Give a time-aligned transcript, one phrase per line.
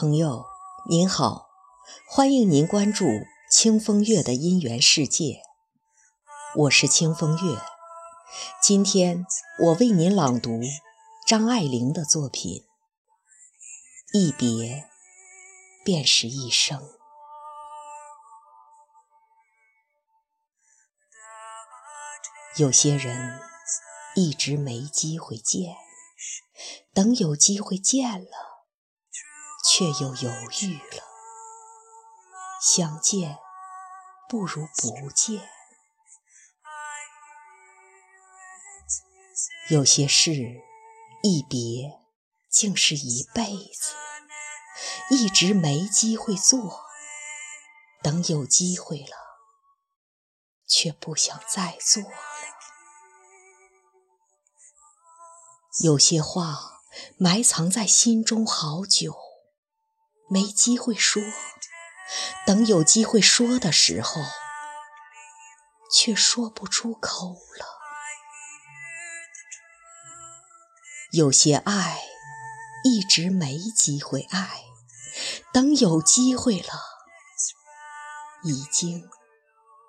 [0.00, 0.46] 朋友
[0.88, 1.48] 您好，
[2.06, 3.04] 欢迎您关注
[3.50, 5.42] 清风月的姻缘世界，
[6.54, 7.58] 我是清风月。
[8.62, 9.26] 今天
[9.60, 10.60] 我为您朗读
[11.26, 12.62] 张爱玲的作品
[14.16, 14.88] 《一别
[15.84, 16.78] 便是一生》。
[22.56, 23.40] 有些人
[24.14, 25.74] 一直没机会见，
[26.94, 28.47] 等有机会见了。
[29.78, 31.04] 却又犹豫了，
[32.60, 33.38] 相见
[34.28, 35.48] 不如不见。
[39.70, 40.32] 有些事
[41.22, 42.00] 一别
[42.50, 43.94] 竟是一辈子，
[45.10, 46.84] 一直没机会做，
[48.02, 49.16] 等有机会了，
[50.66, 52.18] 却不想再做了。
[55.84, 56.80] 有些话
[57.16, 59.27] 埋藏在心中好久。
[60.30, 61.22] 没机会说，
[62.46, 64.22] 等有机会说的时候，
[65.90, 67.66] 却说不出口了。
[71.12, 72.02] 有些爱
[72.84, 74.64] 一直没机会爱，
[75.52, 76.74] 等有机会了，
[78.44, 79.08] 已经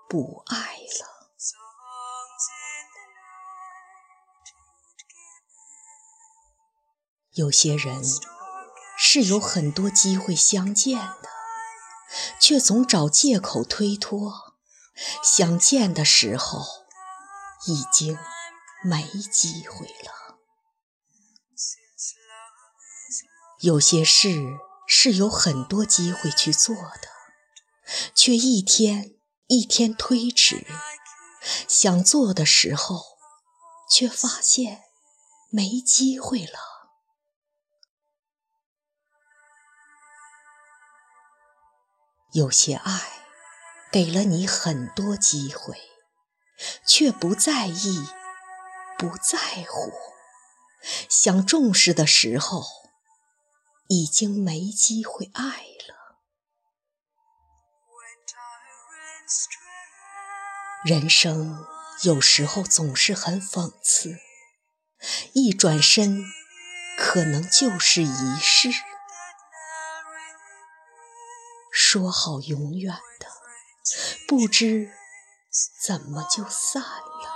[0.07, 1.29] 不爱了。
[7.33, 8.01] 有些人。
[9.11, 11.29] 是有很多机会相见的，
[12.39, 14.55] 却总找借口推脱。
[15.23, 16.63] 想见的时候，
[17.65, 18.19] 已经
[18.83, 20.37] 没机会了。
[23.61, 27.09] 有些事是有很多机会去做的，
[28.13, 29.15] 却一天
[29.47, 30.67] 一天推迟。
[31.67, 33.17] 想做的时候，
[33.89, 34.83] 却发现
[35.49, 36.78] 没机会了。
[42.31, 43.23] 有些爱
[43.91, 45.75] 给了你很多机会，
[46.85, 48.07] 却不在意、
[48.97, 49.91] 不在乎。
[51.09, 52.63] 想重视的时候，
[53.87, 56.19] 已经没机会爱了。
[60.85, 61.65] 人生
[62.03, 64.19] 有时候总是很讽刺，
[65.33, 66.23] 一转身，
[66.97, 68.69] 可能就是一世。
[71.91, 73.25] 说好永远的，
[74.27, 74.91] 不知
[75.83, 77.33] 怎么就散了。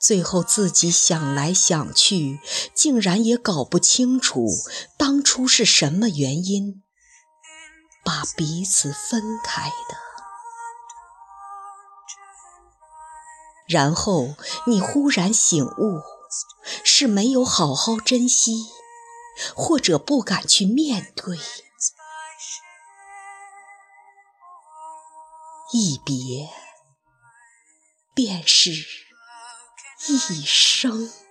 [0.00, 2.38] 最后自己想来想去，
[2.72, 4.46] 竟然也搞不清楚
[4.96, 6.84] 当初是什么原因
[8.04, 9.96] 把彼此分开的。
[13.66, 14.36] 然后
[14.68, 16.02] 你忽然醒悟，
[16.84, 18.75] 是没有好好珍惜。
[19.54, 21.36] 或者不敢去面对，
[25.72, 26.48] 一别
[28.14, 28.70] 便是
[30.08, 31.25] 一生。